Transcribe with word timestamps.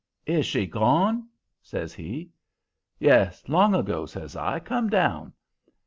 "'Is 0.25 0.47
she 0.47 0.65
gone?' 0.65 1.27
says 1.61 1.93
he. 1.93 2.31
"'Yes, 2.97 3.47
long 3.47 3.75
ago,' 3.75 4.07
says 4.07 4.35
I. 4.35 4.57
'Come 4.59 4.89
down.' 4.89 5.31